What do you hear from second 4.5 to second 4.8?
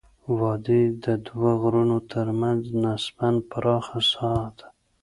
ده.